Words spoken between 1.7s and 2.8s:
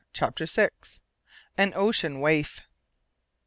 OCEAN WAIF.